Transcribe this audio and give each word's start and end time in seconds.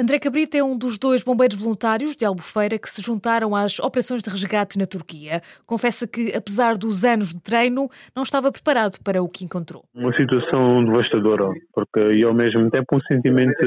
André 0.00 0.20
Cabrita 0.20 0.56
é 0.56 0.62
um 0.62 0.78
dos 0.78 0.96
dois 0.96 1.24
bombeiros 1.24 1.58
voluntários 1.58 2.14
de 2.14 2.24
Albufeira 2.24 2.78
que 2.78 2.88
se 2.88 3.02
juntaram 3.02 3.56
às 3.56 3.80
operações 3.80 4.22
de 4.22 4.30
resgate 4.30 4.78
na 4.78 4.86
Turquia. 4.86 5.42
Confessa 5.66 6.06
que, 6.06 6.32
apesar 6.36 6.78
dos 6.78 7.02
anos 7.04 7.34
de 7.34 7.40
treino, 7.42 7.90
não 8.14 8.22
estava 8.22 8.52
preparado 8.52 8.96
para 9.02 9.20
o 9.20 9.28
que 9.28 9.44
encontrou. 9.44 9.82
Uma 9.92 10.14
situação 10.14 10.84
devastadora, 10.84 11.50
porque 11.74 11.98
e 12.12 12.22
ao 12.22 12.32
mesmo 12.32 12.70
tempo 12.70 12.94
um 12.94 13.00
sentimento 13.12 13.58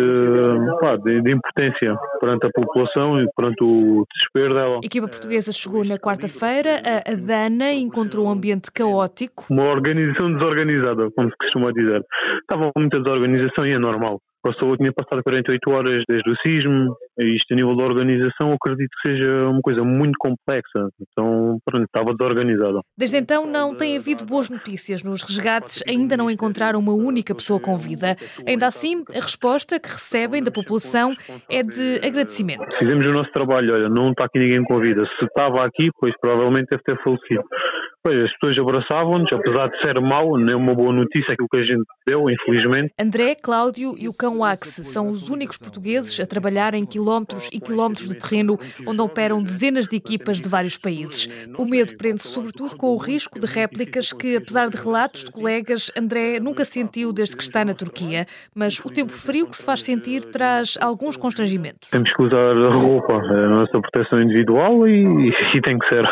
pá, 0.79 0.96
de, 0.96 1.21
de, 1.21 1.33
impotência 1.33 1.98
perante 2.21 2.48
a 2.48 2.50
população 2.54 3.21
e 3.21 3.27
perante 3.36 3.61
o 3.61 4.05
desespero 4.13 4.55
dela. 4.55 4.79
A 4.82 4.86
equipa 4.86 5.09
portuguesa 5.09 5.52
chegou 5.52 5.84
na 5.84 6.00
quarta-feira. 6.00 6.82
A 6.82 7.11
Adana 7.11 7.73
encontrou 7.73 8.27
um 8.27 8.29
ambiente 8.29 8.71
caótico. 8.71 9.48
Uma 9.50 9.70
organização 9.70 10.32
desorganizada, 10.32 11.11
como 11.11 11.29
se 11.29 11.36
costuma 11.36 11.73
dizer. 11.73 12.02
Estava 12.39 12.71
muita 12.77 13.02
desorganização 13.02 13.68
e 13.68 13.73
é 13.73 13.77
normal. 13.77 14.21
Passou, 14.44 14.76
tinha 14.76 14.92
passado 14.92 15.21
48 15.23 15.70
horas 15.70 16.04
desde 16.10 16.32
o 16.32 16.36
sismo, 16.46 16.96
isto 17.20 17.54
a 17.54 17.55
nível 17.55 17.76
da 17.76 17.84
organização 17.84 18.52
acredito 18.54 18.90
que 19.02 19.09
seja 19.09 19.48
uma 19.48 19.62
coisa 19.62 19.84
muito 19.84 20.18
complexa, 20.18 20.90
então 20.99 21.59
pronto, 21.63 21.86
estava 21.86 22.16
desorganizada. 22.18 22.80
Desde 22.98 23.18
então 23.18 23.46
não 23.46 23.76
tem 23.76 23.98
havido 23.98 24.26
boas 24.26 24.49
notícias 24.49 25.04
nos 25.04 25.22
resgates, 25.22 25.84
ainda 25.88 26.18
não 26.18 26.30
encontraram 26.30 26.80
uma 26.80 26.94
única 26.94 27.35
pessoa 27.35 27.59
com 27.59 27.77
vida. 27.77 28.16
Ainda 28.48 28.66
assim, 28.66 29.04
a 29.09 29.20
resposta 29.20 29.80
que 29.80 29.90
recebem 29.90 30.41
da 30.41 30.52
população 30.52 31.13
é 31.49 31.62
de 31.62 31.98
agradecimento. 32.04 32.76
Fizemos 32.77 33.05
o 33.05 33.12
nosso 33.12 33.32
trabalho, 33.32 33.73
olha, 33.73 33.90
não 33.90 34.10
está 34.12 34.26
aqui 34.26 34.40
ninguém 34.40 34.63
com 34.63 34.80
vida, 34.80 35.05
se 35.20 35.26
estava 35.26 35.63
aqui, 35.66 35.90
pois 35.99 36.13
provavelmente 36.20 36.70
deve 36.71 36.84
ter 36.84 36.98
falecido. 37.04 37.44
Pois, 38.04 38.18
as 38.23 38.32
pessoas 38.34 38.58
abraçavam-nos, 38.58 39.32
apesar 39.32 39.68
de 39.70 39.80
ser 39.80 40.02
mau, 40.02 40.36
não 40.36 40.52
é 40.52 40.55
uma 40.55 40.73
boa 40.73 40.91
notícia 40.91 41.34
aquilo 41.34 41.48
que 41.48 41.60
a 41.60 41.64
gente 41.64 41.84
deu, 42.08 42.27
infelizmente. 42.32 42.91
André, 43.00 43.36
Cláudio 43.36 43.94
e 43.96 44.08
o 44.08 44.14
cão 44.14 44.44
Axe 44.44 44.84
são 44.84 45.08
os 45.08 45.30
únicos 45.30 45.58
portugueses 45.58 46.20
a 46.20 46.26
trabalhar 46.26 46.74
em 46.74 46.84
quilómetros 46.84 47.48
e 47.54 47.60
quilómetros 47.60 48.10
de 48.10 48.16
terreno 48.16 48.58
onde 48.88 49.02
operam 49.04 49.44
dezenas 49.44 49.88
de 49.88 49.98
equipas 49.98 50.41
de 50.41 50.49
vários 50.49 50.80
países. 50.80 51.30
O 51.55 51.63
medo 51.63 51.96
prende-se 51.96 52.30
sobretudo 52.30 52.76
com 52.76 52.88
o 52.88 52.98
risco 52.98 53.40
de 53.40 53.46
réplicas 53.46 54.12
que, 54.12 54.36
apesar 54.36 54.70
de 54.70 54.77
relatos 54.77 55.24
de 55.24 55.32
colegas, 55.32 55.91
André 55.96 56.40
nunca 56.40 56.65
sentiu 56.65 57.13
desde 57.13 57.38
que 57.38 57.43
está 57.43 57.63
na 57.63 57.76
Turquia. 57.76 58.26
Mas 58.55 58.80
o 58.80 58.90
tempo 58.90 59.12
frio 59.12 59.46
que 59.46 59.55
se 59.55 59.63
faz 59.63 59.84
sentir 59.84 60.26
traz 60.32 60.76
alguns 60.82 61.18
constrangimentos. 61.18 61.91
Temos 61.91 62.12
que 62.12 62.24
usar 62.24 62.58
a 62.58 62.74
roupa, 62.74 63.13
a 63.13 63.48
nossa 63.48 63.80
proteção 63.80 64.19
individual 64.22 64.88
e, 64.88 65.30
e 65.30 65.62
tem 65.62 65.78
que 65.78 65.88
ser 65.88 66.03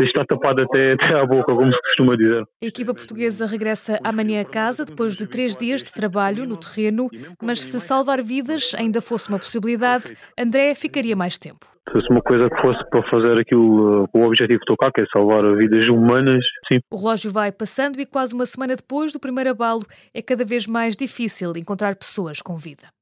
está 0.00 0.24
tapado 0.24 0.62
até, 0.62 0.92
até 0.92 1.14
à 1.14 1.24
boca, 1.24 1.54
como 1.54 1.72
se 1.72 1.80
costuma 1.80 2.16
dizer. 2.16 2.42
A 2.62 2.66
equipa 2.66 2.94
portuguesa 2.94 3.46
regressa 3.46 3.98
amanhã 4.02 4.40
a 4.40 4.44
casa 4.44 4.84
depois 4.84 5.16
de 5.16 5.26
três 5.26 5.56
dias 5.56 5.82
de 5.82 5.92
trabalho 5.92 6.46
no 6.46 6.56
terreno, 6.56 7.08
mas 7.42 7.60
se 7.60 7.78
salvar 7.80 8.22
vidas 8.22 8.72
ainda 8.76 9.00
fosse 9.00 9.28
uma 9.28 9.38
possibilidade, 9.38 10.16
André 10.38 10.74
ficaria 10.74 11.14
mais 11.14 11.38
tempo. 11.38 11.66
Se 11.92 12.10
uma 12.10 12.22
coisa 12.22 12.48
que 12.48 12.60
fosse 12.62 12.80
para 12.90 13.08
fazer 13.10 13.40
aquilo, 13.40 14.08
o 14.12 14.22
objetivo 14.22 14.58
de 14.58 14.66
tocar, 14.66 14.90
que 14.90 15.02
é 15.02 15.06
salvar 15.12 15.44
vidas 15.56 15.86
humanas, 15.86 16.42
sim. 16.72 16.80
O 16.90 16.96
relógio 16.96 17.30
vai 17.30 17.52
passando 17.52 18.00
e 18.00 18.06
quase 18.06 18.34
uma 18.34 18.46
semana 18.46 18.74
depois 18.74 19.12
do 19.12 19.20
primeiro 19.20 19.50
abalo 19.50 19.84
é 20.12 20.22
cada 20.22 20.44
vez 20.44 20.66
mais 20.66 20.96
difícil 20.96 21.52
encontrar 21.56 21.94
pessoas 21.94 22.40
com 22.40 22.56
vida. 22.56 22.93